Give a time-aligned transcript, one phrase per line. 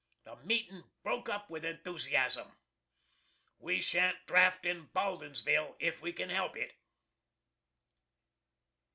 [0.23, 2.57] The meeting broke up with enthusiasm.
[3.59, 6.73] We shan't draft in Baldinsville if we can help it.